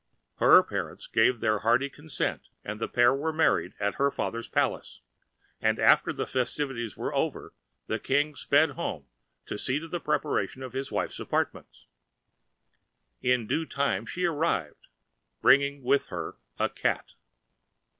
[0.37, 5.01] Her parents giving their hearty consent, the pair were married at her father's palace;
[5.61, 7.53] and after the festivities were over,
[7.85, 9.05] the King sped home
[9.45, 11.85] to see to the preparation of his wife's apartments.
[13.21, 14.87] In due time she arrived,
[15.39, 17.11] bringing with her a cat.